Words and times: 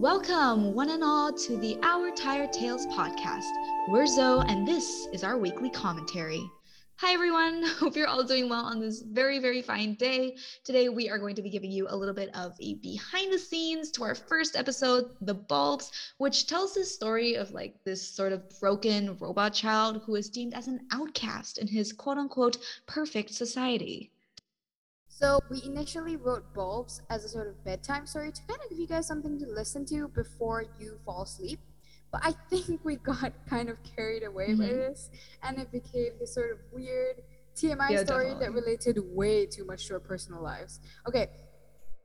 Welcome, 0.00 0.72
one 0.72 0.88
and 0.88 1.04
all, 1.04 1.30
to 1.30 1.58
the 1.58 1.78
Our 1.82 2.10
Tired 2.10 2.54
Tales 2.54 2.86
podcast. 2.86 3.50
We're 3.86 4.06
Zoe, 4.06 4.46
and 4.48 4.66
this 4.66 5.06
is 5.12 5.22
our 5.22 5.36
weekly 5.36 5.68
commentary. 5.68 6.42
Hi, 6.96 7.12
everyone. 7.12 7.62
Hope 7.78 7.96
you're 7.96 8.06
all 8.06 8.24
doing 8.24 8.48
well 8.48 8.64
on 8.64 8.80
this 8.80 9.02
very, 9.02 9.40
very 9.40 9.60
fine 9.60 9.96
day. 9.96 10.38
Today, 10.64 10.88
we 10.88 11.10
are 11.10 11.18
going 11.18 11.34
to 11.34 11.42
be 11.42 11.50
giving 11.50 11.70
you 11.70 11.86
a 11.86 11.94
little 11.94 12.14
bit 12.14 12.34
of 12.34 12.56
a 12.60 12.76
behind 12.76 13.30
the 13.30 13.38
scenes 13.38 13.90
to 13.90 14.02
our 14.04 14.14
first 14.14 14.56
episode, 14.56 15.10
The 15.20 15.34
Bulbs, 15.34 15.92
which 16.16 16.46
tells 16.46 16.72
the 16.72 16.86
story 16.86 17.34
of 17.34 17.50
like 17.50 17.74
this 17.84 18.00
sort 18.00 18.32
of 18.32 18.58
broken 18.58 19.18
robot 19.18 19.52
child 19.52 20.00
who 20.06 20.14
is 20.14 20.30
deemed 20.30 20.54
as 20.54 20.66
an 20.66 20.80
outcast 20.92 21.58
in 21.58 21.66
his 21.66 21.92
quote 21.92 22.16
unquote 22.16 22.56
perfect 22.86 23.34
society. 23.34 24.12
So 25.20 25.38
we 25.50 25.62
initially 25.64 26.16
wrote 26.16 26.54
Bulbs 26.54 27.02
as 27.10 27.24
a 27.24 27.28
sort 27.28 27.46
of 27.48 27.62
bedtime 27.62 28.06
story 28.06 28.32
to 28.32 28.40
kind 28.48 28.58
of 28.64 28.70
give 28.70 28.78
you 28.78 28.86
guys 28.86 29.06
something 29.06 29.38
to 29.38 29.46
listen 29.46 29.84
to 29.86 30.08
before 30.08 30.64
you 30.78 30.98
fall 31.04 31.22
asleep. 31.22 31.60
But 32.10 32.22
I 32.24 32.32
think 32.50 32.82
we 32.84 32.96
got 32.96 33.32
kind 33.46 33.68
of 33.68 33.76
carried 33.82 34.22
away 34.22 34.48
mm-hmm. 34.48 34.62
by 34.62 34.68
this, 34.68 35.10
and 35.42 35.58
it 35.58 35.70
became 35.70 36.12
this 36.18 36.34
sort 36.34 36.52
of 36.52 36.58
weird 36.72 37.16
TMI 37.54 37.90
yeah, 37.90 38.04
story 38.04 38.30
definitely. 38.30 38.46
that 38.46 38.52
related 38.52 38.98
way 39.14 39.44
too 39.44 39.66
much 39.66 39.86
to 39.88 39.94
our 39.94 40.00
personal 40.00 40.42
lives. 40.42 40.80
Okay, 41.06 41.28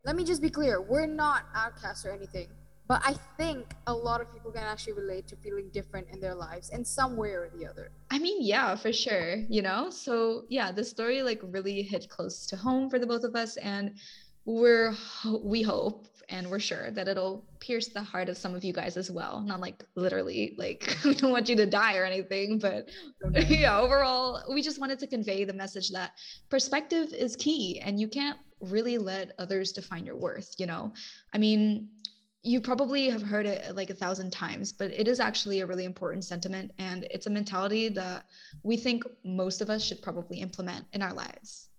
let 0.03 0.17
me 0.17 0.25
just 0.25 0.41
be 0.41 0.50
clear: 0.50 0.81
we're 0.81 1.08
not 1.08 1.44
outcasts 1.55 2.05
or 2.05 2.11
anything. 2.11 2.50
But 2.88 3.02
I 3.03 3.16
think 3.38 3.73
a 3.88 3.94
lot 3.94 4.21
of 4.21 4.31
people 4.31 4.52
can 4.52 4.63
actually 4.63 4.94
relate 4.94 5.27
to 5.27 5.35
feeling 5.35 5.70
different 5.73 6.07
in 6.13 6.20
their 6.20 6.35
lives 6.35 6.70
in 6.70 6.85
some 6.85 7.17
way 7.17 7.30
or 7.30 7.49
the 7.55 7.66
other. 7.66 7.91
I 8.11 8.20
mean, 8.20 8.38
yeah, 8.41 8.75
for 8.75 8.94
sure, 8.94 9.38
you 9.49 9.61
know? 9.61 9.89
So, 9.89 10.44
yeah, 10.49 10.71
the 10.71 10.84
story 10.84 11.23
like 11.23 11.41
really 11.44 11.81
hit 11.81 12.09
close 12.09 12.45
to 12.48 12.55
home 12.55 12.89
for 12.89 12.99
the 12.99 13.08
both 13.08 13.23
of 13.23 13.35
us 13.35 13.58
and 13.58 13.95
we're 14.45 14.94
we 15.41 15.63
hope 15.63 16.05
and 16.30 16.49
we're 16.49 16.59
sure 16.59 16.91
that 16.91 17.08
it'll 17.08 17.45
pierce 17.59 17.88
the 17.89 18.02
heart 18.02 18.30
of 18.30 18.38
some 18.38 18.55
of 18.55 18.63
you 18.63 18.73
guys 18.73 18.97
as 18.97 19.11
well. 19.11 19.41
Not 19.41 19.59
like 19.59 19.83
literally 19.95 20.55
like 20.58 20.95
we 21.05 21.16
don't 21.16 21.31
want 21.31 21.49
you 21.49 21.55
to 21.58 21.66
die 21.66 21.97
or 21.97 22.06
anything, 22.06 22.59
but 22.59 22.89
okay. 23.25 23.45
yeah, 23.61 23.80
overall, 23.80 24.44
we 24.52 24.61
just 24.61 24.80
wanted 24.80 25.00
to 25.00 25.08
convey 25.08 25.44
the 25.44 25.53
message 25.53 25.89
that 25.91 26.11
perspective 26.50 27.13
is 27.13 27.36
key 27.36 27.80
and 27.83 28.00
you 28.00 28.08
can't 28.08 28.38
really 28.61 28.97
let 28.97 29.31
others 29.38 29.72
define 29.72 30.06
your 30.06 30.16
worth, 30.16 30.56
you 30.58 30.66
know? 30.66 30.94
I 31.33 31.38
mean, 31.38 31.89
you 32.45 32.61
probably 32.61 33.09
have 33.09 33.23
heard 33.23 33.47
it 33.47 33.75
like 33.75 33.89
a 33.89 33.93
thousand 33.95 34.31
times, 34.31 34.71
but 34.71 34.91
it 34.91 35.07
is 35.07 35.19
actually 35.19 35.61
a 35.61 35.65
really 35.65 35.83
important 35.83 36.23
sentiment. 36.23 36.71
And 36.77 37.07
it's 37.09 37.25
a 37.25 37.29
mentality 37.31 37.89
that 37.89 38.25
we 38.61 38.77
think 38.77 39.03
most 39.23 39.61
of 39.61 39.71
us 39.71 39.83
should 39.83 40.01
probably 40.03 40.38
implement 40.38 40.85
in 40.93 41.01
our 41.01 41.11
lives. 41.11 41.69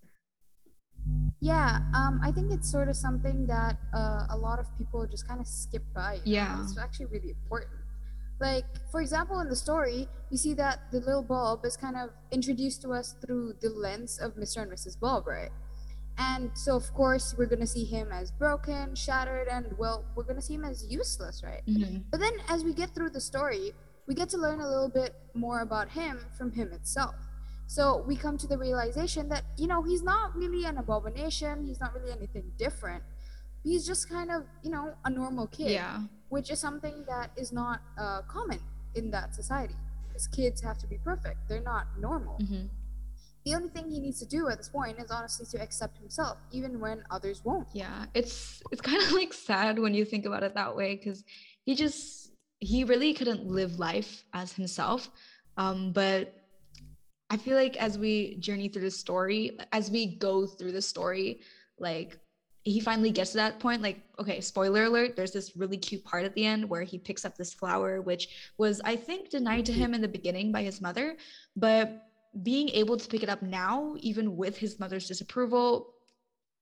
Yeah, 1.39 1.79
um, 1.95 2.19
I 2.21 2.33
think 2.33 2.51
it's 2.51 2.69
sort 2.69 2.89
of 2.89 2.97
something 2.97 3.47
that 3.47 3.77
uh, 3.95 4.25
a 4.29 4.37
lot 4.37 4.59
of 4.59 4.65
people 4.77 5.07
just 5.07 5.25
kind 5.25 5.39
of 5.39 5.47
skip 5.47 5.83
by. 5.95 6.19
Yeah. 6.25 6.61
It's 6.61 6.77
actually 6.77 7.05
really 7.05 7.29
important. 7.29 7.71
Like, 8.41 8.65
for 8.91 8.99
example, 8.99 9.39
in 9.39 9.47
the 9.47 9.55
story, 9.55 10.09
you 10.29 10.37
see 10.37 10.53
that 10.55 10.91
the 10.91 10.99
little 10.99 11.23
bulb 11.23 11.63
is 11.63 11.77
kind 11.77 11.95
of 11.95 12.09
introduced 12.31 12.81
to 12.81 12.91
us 12.91 13.15
through 13.25 13.53
the 13.61 13.69
lens 13.69 14.19
of 14.19 14.35
Mr. 14.35 14.63
and 14.63 14.71
Mrs. 14.71 14.99
Bulb, 14.99 15.27
right? 15.27 15.49
And 16.17 16.49
so, 16.55 16.75
of 16.75 16.91
course, 16.93 17.35
we're 17.37 17.45
going 17.45 17.61
to 17.61 17.67
see 17.67 17.85
him 17.85 18.11
as 18.11 18.31
broken, 18.31 18.95
shattered, 18.95 19.47
and 19.47 19.67
well, 19.77 20.03
we're 20.15 20.23
going 20.23 20.37
to 20.37 20.41
see 20.41 20.55
him 20.55 20.65
as 20.65 20.85
useless, 20.89 21.43
right? 21.43 21.61
Mm-hmm. 21.67 21.99
But 22.09 22.19
then, 22.19 22.33
as 22.49 22.63
we 22.63 22.73
get 22.73 22.95
through 22.95 23.11
the 23.11 23.21
story, 23.21 23.73
we 24.07 24.15
get 24.15 24.29
to 24.29 24.37
learn 24.37 24.59
a 24.59 24.67
little 24.67 24.89
bit 24.89 25.13
more 25.35 25.61
about 25.61 25.89
him 25.89 26.25
from 26.35 26.51
him 26.51 26.71
itself. 26.71 27.15
So, 27.67 28.03
we 28.07 28.15
come 28.15 28.37
to 28.39 28.47
the 28.47 28.57
realization 28.57 29.29
that, 29.29 29.43
you 29.57 29.67
know, 29.67 29.83
he's 29.83 30.01
not 30.01 30.35
really 30.35 30.65
an 30.65 30.77
abomination, 30.77 31.63
he's 31.65 31.79
not 31.79 31.93
really 31.93 32.11
anything 32.11 32.51
different. 32.57 33.03
He's 33.63 33.85
just 33.85 34.09
kind 34.09 34.31
of, 34.31 34.45
you 34.63 34.71
know, 34.71 34.93
a 35.05 35.09
normal 35.09 35.47
kid. 35.47 35.71
Yeah. 35.71 36.01
Which 36.29 36.49
is 36.49 36.59
something 36.59 37.05
that 37.07 37.31
is 37.37 37.51
not 37.53 37.81
uh, 37.97 38.21
common 38.27 38.59
in 38.95 39.11
that 39.11 39.35
society. 39.35 39.75
Because 40.07 40.27
kids 40.27 40.61
have 40.61 40.77
to 40.79 40.87
be 40.87 40.97
perfect, 40.97 41.47
they're 41.47 41.61
not 41.61 41.85
normal. 41.99 42.39
Mm-hmm 42.41 42.65
the 43.47 43.55
only 43.55 43.69
thing 43.69 43.89
he 43.89 43.99
needs 43.99 44.19
to 44.19 44.25
do 44.25 44.49
at 44.49 44.57
this 44.57 44.67
point 44.67 44.99
is 44.99 45.09
honestly 45.09 45.45
to 45.45 45.63
accept 45.63 45.97
himself 45.97 46.37
even 46.51 46.79
when 46.79 47.03
others 47.09 47.43
won't. 47.45 47.67
Yeah 47.73 48.05
it's 48.13 48.61
it's 48.71 48.81
kind 48.81 49.01
of 49.01 49.11
like 49.21 49.33
sad 49.33 49.79
when 49.79 49.93
you 49.93 50.03
think 50.03 50.25
about 50.25 50.43
it 50.43 50.53
that 50.55 50.75
way 50.75 50.95
because 50.95 51.23
he 51.65 51.75
just 51.75 52.31
he 52.59 52.83
really 52.83 53.13
couldn't 53.13 53.45
live 53.45 53.79
life 53.79 54.25
as 54.33 54.51
himself. 54.51 55.09
Um 55.55 55.91
but 55.91 56.33
i 57.29 57.35
feel 57.35 57.57
like 57.57 57.75
as 57.77 57.97
we 57.97 58.35
journey 58.37 58.69
through 58.69 58.83
the 58.83 58.91
story 58.91 59.57
as 59.73 59.91
we 59.91 60.15
go 60.15 60.45
through 60.45 60.71
the 60.71 60.81
story 60.81 61.41
like 61.77 62.17
he 62.63 62.79
finally 62.79 63.11
gets 63.11 63.31
to 63.31 63.37
that 63.37 63.59
point 63.59 63.81
like 63.81 63.99
okay 64.17 64.39
spoiler 64.39 64.85
alert 64.85 65.15
there's 65.15 65.31
this 65.31 65.57
really 65.57 65.77
cute 65.77 66.03
part 66.05 66.23
at 66.23 66.33
the 66.35 66.45
end 66.45 66.69
where 66.69 66.83
he 66.83 66.97
picks 66.97 67.25
up 67.25 67.35
this 67.35 67.53
flower 67.53 68.01
which 68.01 68.53
was 68.57 68.79
i 68.85 68.95
think 68.95 69.29
denied 69.29 69.65
to 69.65 69.73
him 69.73 69.93
in 69.93 70.01
the 70.01 70.07
beginning 70.07 70.53
by 70.53 70.63
his 70.63 70.79
mother 70.79 71.17
but 71.57 72.06
being 72.43 72.69
able 72.69 72.97
to 72.97 73.07
pick 73.07 73.23
it 73.23 73.29
up 73.29 73.41
now, 73.41 73.95
even 73.99 74.35
with 74.35 74.57
his 74.57 74.79
mother's 74.79 75.07
disapproval, 75.07 75.93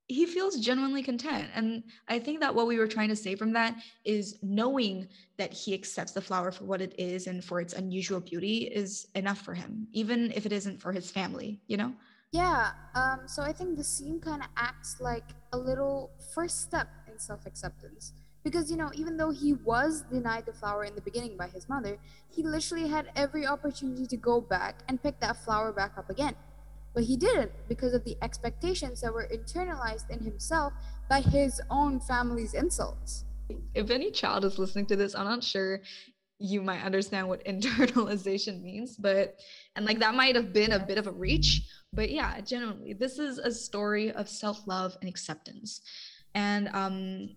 he 0.08 0.25
feels 0.25 0.59
genuinely 0.59 1.02
content. 1.02 1.47
And 1.56 1.84
I 2.08 2.19
think 2.19 2.40
that 2.41 2.53
what 2.53 2.68
we 2.68 2.78
were 2.78 2.88
trying 2.88 3.09
to 3.09 3.16
say 3.16 3.36
from 3.36 3.53
that 3.53 3.75
is 4.03 4.38
knowing 4.44 5.08
that 5.38 5.52
he 5.52 5.74
accepts 5.74 6.12
the 6.12 6.22
flower 6.22 6.52
for 6.52 6.66
what 6.66 6.81
it 6.81 6.94
is 7.00 7.25
and 7.28 7.44
for 7.44 7.59
its 7.59 7.74
unusual 7.74 8.19
beauty 8.19 8.69
is 8.74 9.08
enough 9.16 9.41
for 9.41 9.56
him, 9.56 9.88
even 9.94 10.31
if 10.31 10.46
it 10.46 10.52
isn't 10.52 10.80
for 10.80 10.91
his 10.91 11.09
family, 11.09 11.59
you 11.68 11.78
know? 11.78 11.94
Yeah. 12.31 12.72
Um, 12.94 13.22
so 13.25 13.42
I 13.42 13.52
think 13.52 13.78
the 13.78 13.84
scene 13.84 14.19
kind 14.19 14.42
of 14.42 14.50
acts 14.57 14.97
like 15.00 15.24
a 15.53 15.57
little 15.57 16.12
first 16.34 16.62
step 16.62 16.88
in 17.07 17.18
self 17.18 17.46
acceptance 17.46 18.13
because, 18.45 18.69
you 18.69 18.78
know, 18.78 18.91
even 18.94 19.17
though 19.17 19.31
he 19.31 19.53
was 19.53 20.03
denied 20.03 20.45
the 20.45 20.53
flower 20.53 20.85
in 20.85 20.94
the 20.94 21.01
beginning 21.01 21.35
by 21.35 21.47
his 21.47 21.67
mother, 21.67 21.97
he 22.29 22.44
literally 22.44 22.88
had 22.88 23.09
every 23.16 23.45
opportunity 23.47 24.06
to 24.06 24.16
go 24.16 24.39
back 24.39 24.83
and 24.88 25.01
pick 25.01 25.19
that 25.19 25.44
flower 25.44 25.73
back 25.73 25.97
up 25.97 26.11
again. 26.11 26.35
But 26.94 27.06
he 27.06 27.17
didn't 27.17 27.51
because 27.67 27.95
of 27.95 28.06
the 28.06 28.16
expectations 28.22 29.01
that 29.01 29.11
were 29.11 29.28
internalized 29.33 30.11
in 30.11 30.19
himself 30.19 30.73
by 31.09 31.22
his 31.22 31.59
own 31.72 32.00
family's 32.00 32.53
insults. 32.53 33.25
If 33.73 33.89
any 33.89 34.11
child 34.11 34.45
is 34.45 34.59
listening 34.59 34.85
to 34.88 34.95
this, 34.95 35.16
I'm 35.16 35.25
not 35.25 35.44
sure 35.44 35.81
you 36.38 36.62
might 36.62 36.83
understand 36.83 37.27
what 37.27 37.44
internalization 37.47 38.62
means, 38.62 38.95
but 38.95 39.39
and 39.75 39.88
like 39.88 40.00
that 40.00 40.13
might 40.13 40.35
have 40.35 40.53
been 40.53 40.73
a 40.73 40.79
bit 40.79 41.00
of 41.00 41.07
a 41.07 41.12
reach, 41.12 41.63
but 41.91 42.12
yeah, 42.12 42.39
generally 42.41 42.94
this 42.94 43.17
is 43.17 43.39
a 43.39 43.51
story 43.51 44.12
of 44.12 44.29
self 44.29 44.67
love 44.67 44.95
and 45.01 45.09
acceptance. 45.09 45.81
And 46.35 46.69
um, 46.73 47.29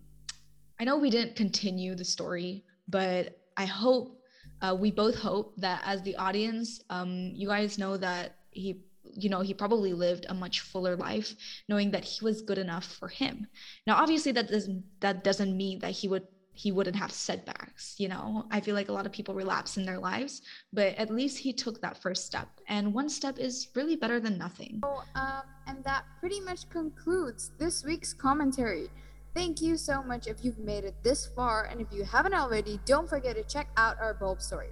I 0.79 0.85
know 0.85 0.97
we 0.97 1.09
didn't 1.09 1.35
continue 1.35 1.93
the 1.93 2.05
story, 2.05 2.63
but 2.87 3.37
I 3.57 3.65
hope 3.65 4.21
uh, 4.61 4.75
we 4.79 4.91
both 4.91 5.15
hope 5.15 5.53
that 5.57 5.81
as 5.85 6.01
the 6.03 6.15
audience, 6.15 6.81
um, 6.89 7.31
you 7.33 7.47
guys 7.47 7.77
know 7.77 7.97
that 7.97 8.35
he, 8.51 8.81
you 9.03 9.29
know, 9.29 9.41
he 9.41 9.53
probably 9.53 9.93
lived 9.93 10.25
a 10.29 10.33
much 10.33 10.61
fuller 10.61 10.95
life, 10.95 11.35
knowing 11.67 11.91
that 11.91 12.05
he 12.05 12.23
was 12.23 12.41
good 12.41 12.57
enough 12.57 12.85
for 12.85 13.09
him. 13.09 13.47
Now, 13.85 13.95
obviously, 13.95 14.31
that 14.33 14.49
doesn't 14.49 14.83
that 15.01 15.23
doesn't 15.23 15.55
mean 15.55 15.79
that 15.79 15.91
he 15.91 16.07
would 16.07 16.27
he 16.53 16.71
wouldn't 16.71 16.95
have 16.95 17.11
setbacks. 17.11 17.95
You 17.97 18.09
know, 18.09 18.45
I 18.51 18.59
feel 18.61 18.75
like 18.75 18.89
a 18.89 18.93
lot 18.93 19.05
of 19.05 19.11
people 19.11 19.33
relapse 19.33 19.77
in 19.77 19.85
their 19.85 19.99
lives, 19.99 20.41
but 20.71 20.95
at 20.95 21.09
least 21.09 21.37
he 21.37 21.53
took 21.53 21.81
that 21.81 22.01
first 22.01 22.25
step, 22.25 22.47
and 22.67 22.93
one 22.93 23.09
step 23.09 23.37
is 23.37 23.67
really 23.75 23.97
better 23.97 24.19
than 24.19 24.37
nothing. 24.37 24.79
So, 24.83 25.01
um, 25.15 25.43
and 25.67 25.83
that 25.83 26.03
pretty 26.19 26.39
much 26.39 26.69
concludes 26.69 27.51
this 27.57 27.83
week's 27.83 28.13
commentary. 28.13 28.89
Thank 29.35 29.61
you 29.61 29.77
so 29.77 30.01
much 30.03 30.27
if 30.27 30.43
you've 30.43 30.59
made 30.59 30.83
it 30.83 30.95
this 31.03 31.27
far, 31.27 31.65
and 31.65 31.79
if 31.79 31.87
you 31.91 32.03
haven't 32.03 32.33
already, 32.33 32.79
don't 32.85 33.07
forget 33.07 33.35
to 33.35 33.43
check 33.43 33.69
out 33.77 33.99
our 33.99 34.13
bulb 34.13 34.41
story. 34.41 34.69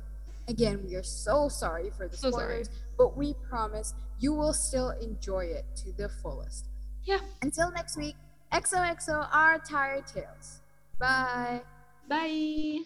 Again, 0.48 0.84
we 0.88 0.96
are 0.96 1.04
so 1.04 1.50
sorry 1.50 1.92
for 1.92 2.08
the 2.08 2.18
spoilers, 2.18 2.70
but 2.98 3.18
we 3.18 3.36
promise 3.50 3.94
you 4.20 4.34
will 4.34 4.54
still 4.54 4.92
enjoy 4.92 5.46
it 5.46 5.66
to 5.78 5.92
the 5.92 6.10
fullest. 6.10 6.66
Yeah. 7.04 7.20
Until 7.42 7.72
next 7.72 7.98
week, 7.98 8.16
XOXO, 8.52 9.28
our 9.32 9.60
tired 9.60 10.08
tales. 10.08 10.62
Bye. 11.00 11.62
Bye. 12.10 12.80